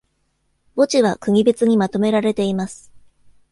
[0.75, 2.91] 墓地は国別にまとめられています。